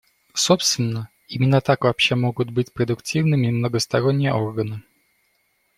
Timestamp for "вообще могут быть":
1.83-2.73